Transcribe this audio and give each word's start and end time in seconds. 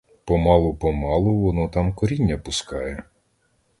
Помалу, 0.25 0.75
помалу, 0.75 1.35
воно 1.41 1.69
там 1.69 1.93
коріння 1.93 2.37
пускає. 2.37 3.03